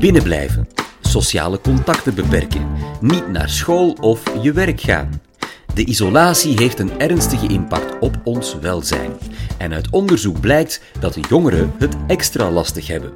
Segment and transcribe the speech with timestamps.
[0.00, 0.68] Binnenblijven,
[1.00, 2.66] sociale contacten beperken,
[3.00, 5.22] niet naar school of je werk gaan.
[5.74, 9.12] De isolatie heeft een ernstige impact op ons welzijn.
[9.58, 13.12] En uit onderzoek blijkt dat de jongeren het extra lastig hebben.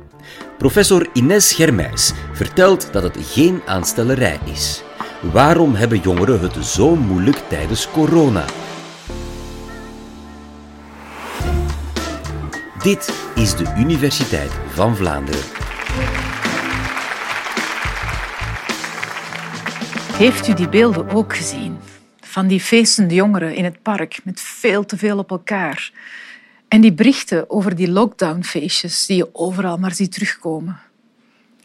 [0.59, 4.83] Professor Ines Germijs vertelt dat het geen aanstellerij is.
[5.33, 8.45] Waarom hebben jongeren het zo moeilijk tijdens corona?
[12.83, 15.54] Dit is de Universiteit van Vlaanderen.
[20.15, 21.77] Heeft u die beelden ook gezien?
[22.21, 25.93] Van die feestende jongeren in het park met veel te veel op elkaar.
[26.69, 30.81] En die berichten over die lockdownfeestjes die je overal maar ziet terugkomen.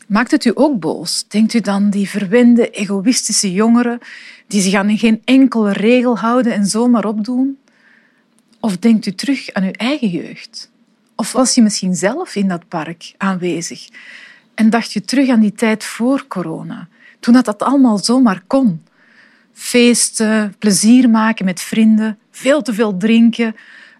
[0.07, 1.25] Maakt het u ook boos?
[1.27, 3.99] Denkt u dan die verwende, egoïstische jongeren
[4.47, 7.57] die zich aan geen enkele regel houden en zomaar opdoen?
[8.59, 10.71] Of denkt u terug aan uw eigen jeugd?
[11.15, 13.87] Of was je misschien zelf in dat park aanwezig
[14.55, 16.87] en dacht je terug aan die tijd voor corona,
[17.19, 18.83] toen dat, dat allemaal zomaar kon?
[19.53, 23.55] Feesten, plezier maken met vrienden, veel te veel drinken,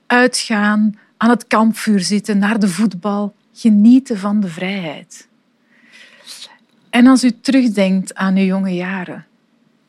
[0.07, 5.27] uitgaan, aan het kampvuur zitten, naar de voetbal, genieten van de vrijheid.
[6.89, 9.25] En als u terugdenkt aan uw jonge jaren,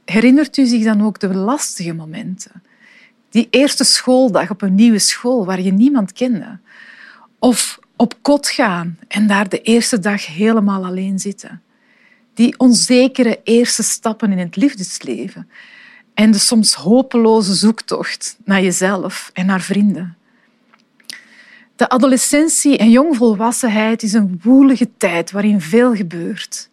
[0.04, 2.62] herinnert u zich dan ook de lastige momenten?
[3.30, 6.58] Die eerste schooldag op een nieuwe school waar je niemand kende.
[7.38, 11.62] Of op kot gaan en daar de eerste dag helemaal alleen zitten.
[12.40, 15.48] Die onzekere eerste stappen in het liefdesleven.
[16.14, 20.16] En de soms hopeloze zoektocht naar jezelf en naar vrienden.
[21.76, 26.68] De adolescentie en jongvolwassenheid is een woelige tijd waarin veel gebeurt.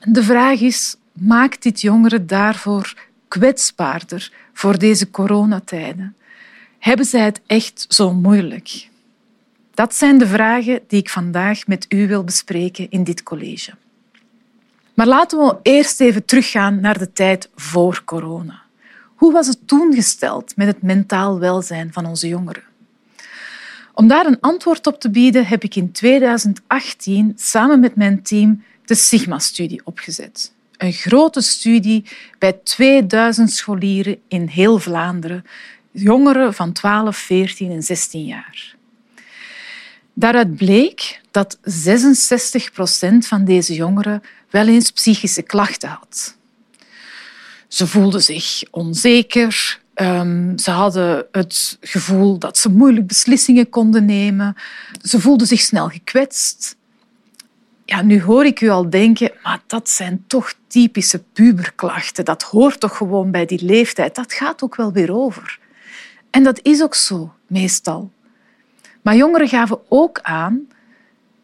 [0.00, 2.94] De vraag is, maakt dit jongeren daarvoor
[3.28, 6.16] kwetsbaarder voor deze coronatijden?
[6.78, 8.88] Hebben zij het echt zo moeilijk?
[9.74, 13.72] Dat zijn de vragen die ik vandaag met u wil bespreken in dit college.
[14.96, 18.62] Maar laten we eerst even teruggaan naar de tijd voor corona.
[19.14, 22.62] Hoe was het toen gesteld met het mentaal welzijn van onze jongeren?
[23.94, 28.62] Om daar een antwoord op te bieden heb ik in 2018 samen met mijn team
[28.84, 30.52] de Sigma-studie opgezet.
[30.76, 32.04] Een grote studie
[32.38, 35.44] bij 2000 scholieren in heel Vlaanderen,
[35.90, 38.75] jongeren van 12, 14 en 16 jaar.
[40.18, 46.36] Daaruit bleek dat 66 procent van deze jongeren wel eens psychische klachten had.
[47.68, 54.56] Ze voelden zich onzeker, ehm, ze hadden het gevoel dat ze moeilijk beslissingen konden nemen,
[55.02, 56.76] ze voelden zich snel gekwetst.
[57.84, 62.24] Ja, nu hoor ik u al denken, maar dat zijn toch typische puberklachten.
[62.24, 64.14] Dat hoort toch gewoon bij die leeftijd.
[64.14, 65.58] Dat gaat ook wel weer over.
[66.30, 68.10] En dat is ook zo, meestal.
[69.06, 70.68] Maar jongeren gaven ook aan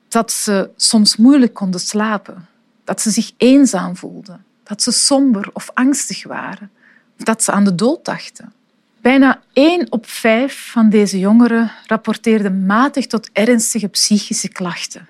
[0.08, 2.48] dat ze soms moeilijk konden slapen,
[2.84, 6.70] dat ze zich eenzaam voelden, dat ze somber of angstig waren,
[7.18, 8.52] of dat ze aan de dood dachten.
[9.00, 15.08] Bijna één op vijf van deze jongeren rapporteerde matig tot ernstige psychische klachten.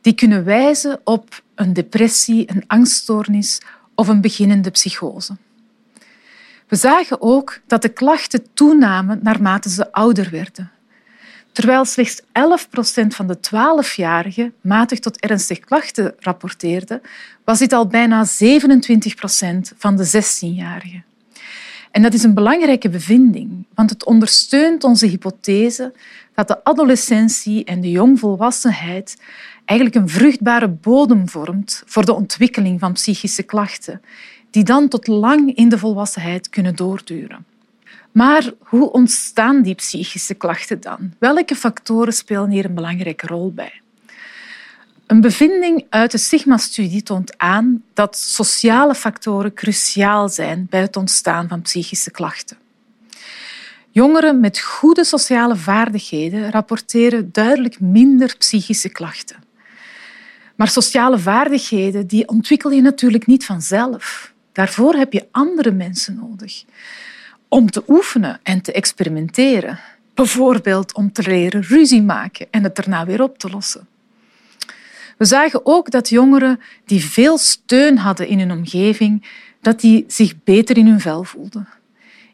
[0.00, 3.60] Die kunnen wijzen op een depressie, een angststoornis
[3.94, 5.36] of een beginnende psychose.
[6.68, 10.70] We zagen ook dat de klachten toenamen naarmate ze ouder werden.
[11.52, 17.00] Terwijl slechts 11 procent van de 12-jarigen matig tot ernstig klachten rapporteerde,
[17.44, 21.04] was dit al bijna 27 procent van de 16-jarigen.
[21.90, 25.92] En dat is een belangrijke bevinding, want het ondersteunt onze hypothese
[26.34, 29.16] dat de adolescentie en de jongvolwassenheid
[29.64, 34.02] eigenlijk een vruchtbare bodem vormt voor de ontwikkeling van psychische klachten,
[34.50, 37.44] die dan tot lang in de volwassenheid kunnen doorduren.
[38.12, 41.12] Maar hoe ontstaan die psychische klachten dan?
[41.18, 43.80] Welke factoren spelen hier een belangrijke rol bij?
[45.06, 51.48] Een bevinding uit de Sigma-studie toont aan dat sociale factoren cruciaal zijn bij het ontstaan
[51.48, 52.56] van psychische klachten.
[53.90, 59.36] Jongeren met goede sociale vaardigheden rapporteren duidelijk minder psychische klachten.
[60.56, 64.32] Maar sociale vaardigheden die ontwikkel je natuurlijk niet vanzelf.
[64.52, 66.64] Daarvoor heb je andere mensen nodig
[67.52, 69.78] om te oefenen en te experimenteren.
[70.14, 73.86] Bijvoorbeeld om te leren ruzie maken en het daarna weer op te lossen.
[75.18, 79.26] We zagen ook dat jongeren die veel steun hadden in hun omgeving,
[79.60, 81.68] dat die zich beter in hun vel voelden.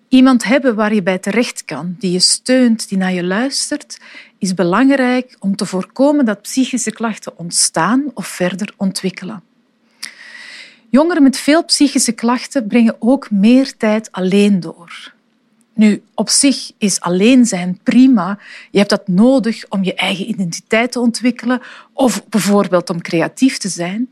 [0.08, 3.98] Iemand hebben waar je bij terecht kan, die je steunt, die naar je luistert,
[4.38, 9.42] is belangrijk om te voorkomen dat psychische klachten ontstaan of verder ontwikkelen.
[10.90, 15.12] Jongeren met veel psychische klachten brengen ook meer tijd alleen door.
[15.74, 18.38] Nu, op zich is alleen zijn prima.
[18.70, 21.60] Je hebt dat nodig om je eigen identiteit te ontwikkelen
[21.92, 24.08] of bijvoorbeeld om creatief te zijn.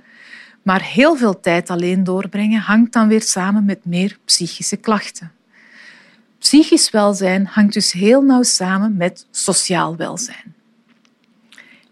[0.63, 5.33] Maar heel veel tijd alleen doorbrengen hangt dan weer samen met meer psychische klachten.
[6.39, 10.55] Psychisch welzijn hangt dus heel nauw samen met sociaal welzijn.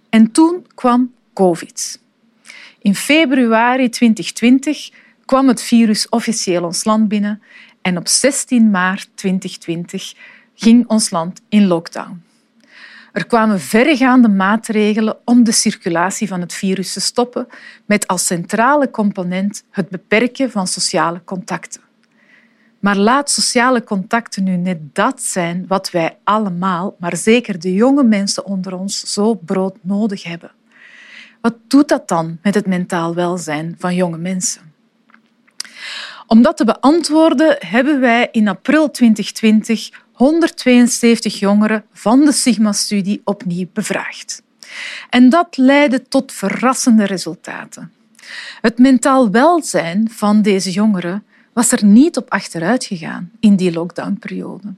[0.08, 2.02] En toen kwam COVID.
[2.84, 4.90] In februari 2020
[5.24, 7.42] kwam het virus officieel ons land binnen
[7.82, 10.14] en op 16 maart 2020
[10.54, 12.22] ging ons land in lockdown.
[13.12, 17.46] Er kwamen verregaande maatregelen om de circulatie van het virus te stoppen,
[17.86, 21.80] met als centrale component het beperken van sociale contacten.
[22.80, 28.04] Maar laat sociale contacten nu net dat zijn wat wij allemaal, maar zeker de jonge
[28.04, 30.50] mensen onder ons, zo broodnodig hebben.
[31.44, 34.72] Wat doet dat dan met het mentaal welzijn van jonge mensen?
[36.26, 43.66] Om dat te beantwoorden hebben wij in april 2020 172 jongeren van de Sigma-studie opnieuw
[43.72, 44.42] bevraagd.
[45.10, 47.92] En dat leidde tot verrassende resultaten.
[48.60, 54.74] Het mentaal welzijn van deze jongeren was er niet op achteruit gegaan in die lockdownperiode.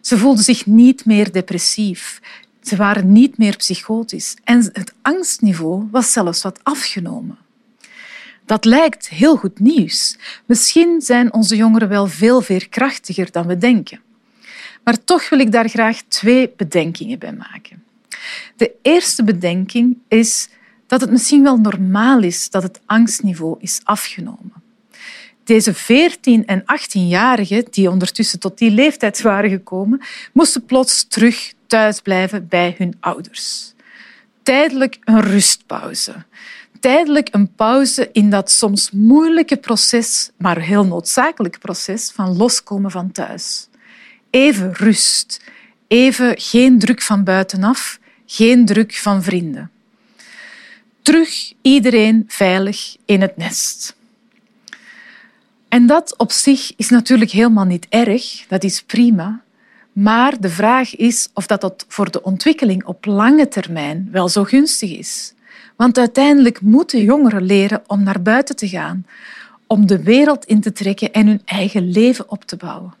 [0.00, 2.20] Ze voelden zich niet meer depressief.
[2.62, 4.36] Ze waren niet meer psychotisch.
[4.44, 7.38] En het angstniveau was zelfs wat afgenomen.
[8.44, 10.18] Dat lijkt heel goed nieuws.
[10.46, 14.00] Misschien zijn onze jongeren wel veel veerkrachtiger dan we denken.
[14.84, 17.82] Maar toch wil ik daar graag twee bedenkingen bij maken.
[18.56, 20.48] De eerste bedenking is
[20.86, 24.61] dat het misschien wel normaal is dat het angstniveau is afgenomen.
[25.44, 30.00] Deze 14- en 18-jarigen, die ondertussen tot die leeftijd waren gekomen,
[30.32, 33.72] moesten plots terug thuis blijven bij hun ouders.
[34.42, 36.14] Tijdelijk een rustpauze.
[36.80, 43.12] Tijdelijk een pauze in dat soms moeilijke proces, maar heel noodzakelijk proces van loskomen van
[43.12, 43.68] thuis.
[44.30, 45.40] Even rust,
[45.88, 49.70] even geen druk van buitenaf, geen druk van vrienden.
[51.02, 53.96] Terug iedereen veilig in het nest.
[55.72, 59.42] En dat op zich is natuurlijk helemaal niet erg, dat is prima.
[59.92, 64.98] Maar de vraag is of dat voor de ontwikkeling op lange termijn wel zo gunstig
[64.98, 65.34] is.
[65.76, 69.06] Want uiteindelijk moeten jongeren leren om naar buiten te gaan,
[69.66, 72.94] om de wereld in te trekken en hun eigen leven op te bouwen.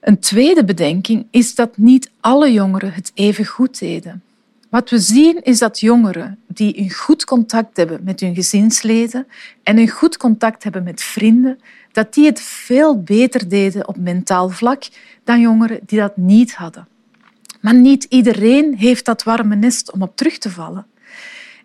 [0.00, 4.22] Een tweede bedenking is dat niet alle jongeren het even goed deden.
[4.70, 9.26] Wat we zien is dat jongeren die een goed contact hebben met hun gezinsleden
[9.62, 11.58] en een goed contact hebben met vrienden,
[11.92, 14.84] dat die het veel beter deden op mentaal vlak
[15.24, 16.88] dan jongeren die dat niet hadden.
[17.60, 20.86] Maar niet iedereen heeft dat warme nest om op terug te vallen.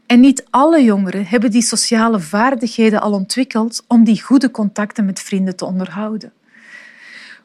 [0.06, 5.20] En niet alle jongeren hebben die sociale vaardigheden al ontwikkeld om die goede contacten met
[5.20, 6.34] vrienden te onderhouden.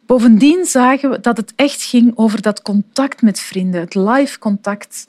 [0.07, 5.07] Bovendien zagen we dat het echt ging over dat contact met vrienden, het live contact.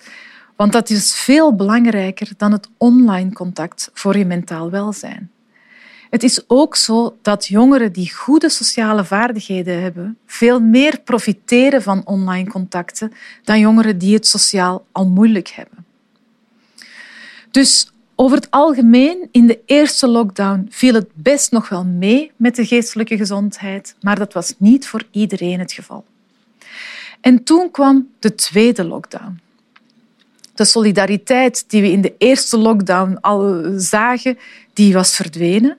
[0.58, 5.32] Want dat is veel belangrijker dan het online contact voor je mentaal welzijn.
[6.10, 12.06] Het is ook zo dat jongeren die goede sociale vaardigheden hebben, veel meer profiteren van
[12.06, 13.12] online contacten
[13.44, 15.86] dan jongeren die het sociaal al moeilijk hebben.
[17.52, 22.56] Dus over het algemeen, in de eerste lockdown viel het best nog wel mee met
[22.56, 26.06] de geestelijke gezondheid, maar dat was niet voor iedereen het geval.
[27.22, 29.40] En toen kwam de tweede lockdown.
[30.58, 34.38] De solidariteit die we in de eerste lockdown al zagen,
[34.74, 35.78] die was verdwenen.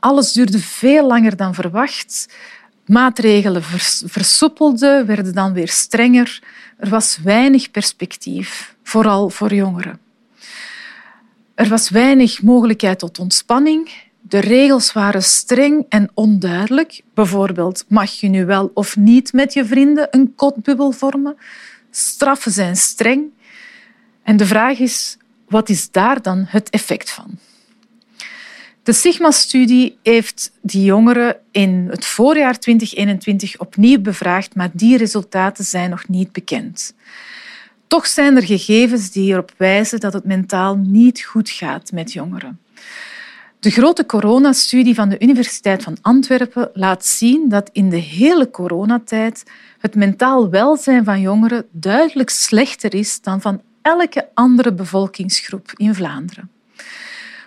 [0.00, 2.28] Alles duurde veel langer dan verwacht.
[2.86, 3.62] Maatregelen
[4.04, 6.42] versoepelden, werden dan weer strenger.
[6.78, 9.98] Er was weinig perspectief, vooral voor jongeren.
[11.54, 13.90] Er was weinig mogelijkheid tot ontspanning.
[14.20, 17.00] De regels waren streng en onduidelijk.
[17.14, 21.36] Bijvoorbeeld, mag je nu wel of niet met je vrienden een kotbubbel vormen?
[21.90, 23.34] Straffen zijn streng.
[24.26, 25.16] En de vraag is,
[25.48, 27.38] wat is daar dan het effect van?
[28.82, 35.90] De Sigma-studie heeft die jongeren in het voorjaar 2021 opnieuw bevraagd, maar die resultaten zijn
[35.90, 36.94] nog niet bekend.
[37.86, 42.60] Toch zijn er gegevens die erop wijzen dat het mentaal niet goed gaat met jongeren.
[43.60, 49.44] De grote coronastudie van de Universiteit van Antwerpen laat zien dat in de hele coronatijd
[49.78, 56.50] het mentaal welzijn van jongeren duidelijk slechter is dan van elke andere bevolkingsgroep in Vlaanderen.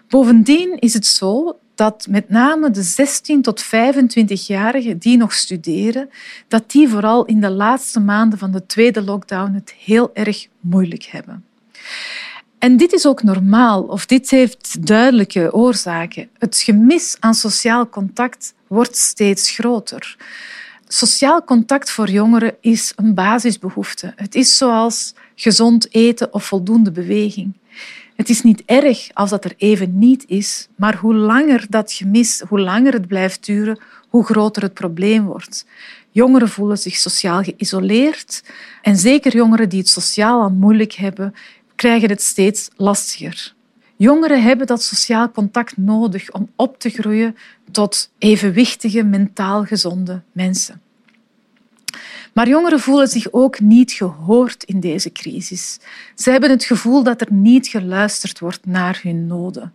[0.08, 6.10] Bovendien is het zo dat met name de 16 tot 25-jarigen die nog studeren,
[6.48, 11.04] dat die vooral in de laatste maanden van de tweede lockdown het heel erg moeilijk
[11.04, 11.46] hebben.
[12.60, 16.30] En dit is ook normaal, of dit heeft duidelijke oorzaken.
[16.38, 20.18] Het gemis aan sociaal contact wordt steeds groter.
[20.88, 24.14] sociaal contact voor jongeren is een basisbehoefte.
[24.16, 27.54] Het is zoals gezond eten of voldoende beweging.
[28.16, 32.44] Het is niet erg als dat er even niet is, maar hoe langer dat gemis,
[32.48, 33.80] hoe langer het blijft duren,
[34.10, 35.66] hoe groter het probleem wordt.
[36.12, 38.44] Jongeren voelen zich sociaal geïsoleerd
[38.82, 41.34] en zeker jongeren die het sociaal al moeilijk hebben,
[41.76, 43.54] krijgen het steeds lastiger.
[43.96, 47.36] Jongeren hebben dat sociaal contact nodig om op te groeien
[47.72, 50.82] tot evenwichtige, mentaal gezonde mensen.
[52.40, 55.80] Maar jongeren voelen zich ook niet gehoord in deze crisis.
[56.16, 59.74] Ze hebben het gevoel dat er niet geluisterd wordt naar hun noden.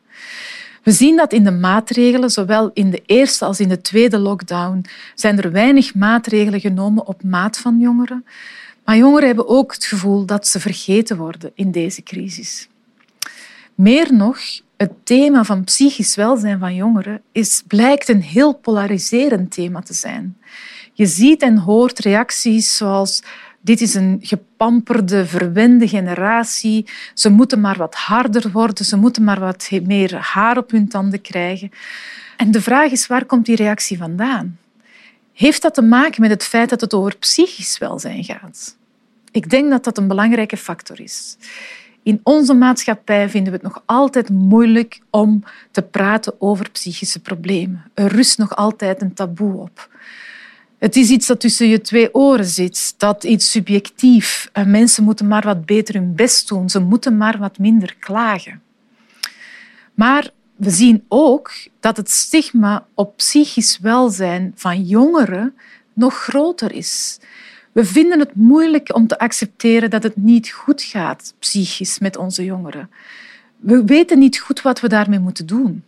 [0.82, 4.84] We zien dat in de maatregelen, zowel in de eerste als in de tweede lockdown,
[5.14, 8.24] zijn er weinig maatregelen genomen op maat van jongeren.
[8.84, 12.68] Maar jongeren hebben ook het gevoel dat ze vergeten worden in deze crisis.
[13.74, 14.38] Meer nog,
[14.76, 20.36] het thema van psychisch welzijn van jongeren is, blijkt een heel polariserend thema te zijn.
[20.96, 23.22] Je ziet en hoort reacties zoals
[23.60, 26.86] dit is een gepamperde, verwende generatie.
[27.14, 31.20] Ze moeten maar wat harder worden, ze moeten maar wat meer haar op hun tanden
[31.20, 31.70] krijgen.
[32.36, 34.58] En de vraag is, waar komt die reactie vandaan?
[35.32, 38.76] Heeft dat te maken met het feit dat het over psychisch welzijn gaat?
[39.30, 41.36] Ik denk dat dat een belangrijke factor is.
[42.02, 47.84] In onze maatschappij vinden we het nog altijd moeilijk om te praten over psychische problemen.
[47.94, 49.88] Er rust nog altijd een taboe op.
[50.84, 54.48] Het is iets dat tussen je twee oren zit, dat iets subjectief.
[54.52, 58.62] En mensen moeten maar wat beter hun best doen, ze moeten maar wat minder klagen.
[59.94, 65.54] Maar we zien ook dat het stigma op psychisch welzijn van jongeren
[65.92, 67.18] nog groter is.
[67.72, 72.44] We vinden het moeilijk om te accepteren dat het niet goed gaat psychisch met onze
[72.44, 72.90] jongeren.
[73.56, 75.84] We weten niet goed wat we daarmee moeten doen.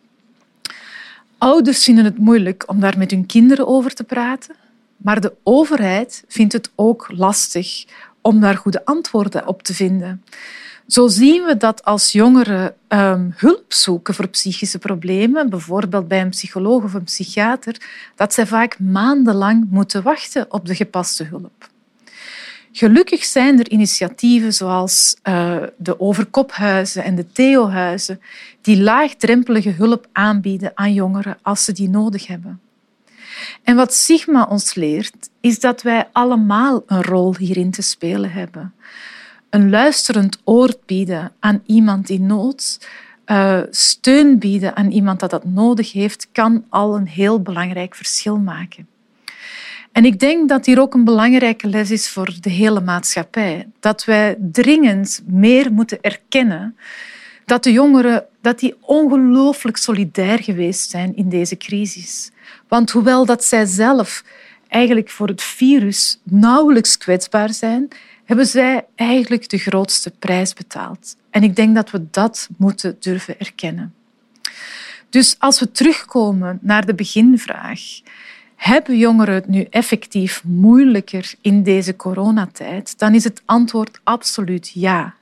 [1.38, 4.54] Ouders vinden het moeilijk om daar met hun kinderen over te praten,
[4.96, 7.84] maar de overheid vindt het ook lastig
[8.20, 10.22] om daar goede antwoorden op te vinden.
[10.86, 16.30] Zo zien we dat als jongeren um, hulp zoeken voor psychische problemen, bijvoorbeeld bij een
[16.30, 17.76] psycholoog of een psychiater,
[18.14, 21.68] dat zij vaak maandenlang moeten wachten op de gepaste hulp.
[22.72, 28.20] Gelukkig zijn er initiatieven zoals uh, de Overkophuizen en de Theohuizen
[28.60, 32.60] die laagdrempelige hulp aanbieden aan jongeren als ze die nodig hebben.
[33.62, 38.74] En wat Sigma ons leert, is dat wij allemaal een rol hierin te spelen hebben.
[39.50, 42.88] Een luisterend oor bieden aan iemand in nood,
[43.26, 48.38] uh, steun bieden aan iemand dat dat nodig heeft, kan al een heel belangrijk verschil
[48.38, 48.86] maken.
[49.92, 53.68] En ik denk dat hier ook een belangrijke les is voor de hele maatschappij.
[53.80, 56.76] Dat wij dringend meer moeten erkennen
[57.44, 62.30] dat de jongeren dat die ongelooflijk solidair geweest zijn in deze crisis.
[62.68, 64.24] Want hoewel dat zij zelf
[64.68, 67.88] eigenlijk voor het virus nauwelijks kwetsbaar zijn,
[68.24, 71.16] hebben zij eigenlijk de grootste prijs betaald.
[71.30, 73.94] En ik denk dat we dat moeten durven erkennen.
[75.10, 77.80] Dus als we terugkomen naar de beginvraag,
[78.56, 82.98] hebben jongeren het nu effectief moeilijker in deze coronatijd?
[82.98, 85.14] Dan is het antwoord absoluut ja.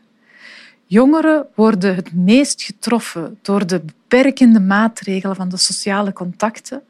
[0.87, 6.83] Jongeren worden het meest getroffen door de beperkende maatregelen van de sociale contacten.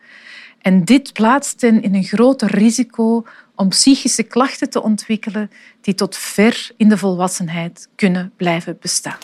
[0.65, 6.17] En dit plaatst hen in een groter risico om psychische klachten te ontwikkelen die tot
[6.17, 9.19] ver in de volwassenheid kunnen blijven bestaan.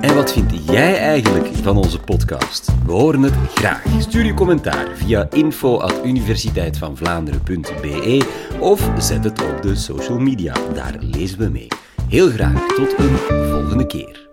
[0.00, 2.72] En wat vind jij eigenlijk van onze podcast?
[2.84, 3.84] We horen het graag.
[3.98, 8.26] Stuur je commentaar via info.universiteitvandvlaanderen.be
[8.60, 10.54] of zet het op de social media.
[10.74, 11.68] Daar lezen we mee.
[12.08, 14.29] Heel graag tot een volgende keer.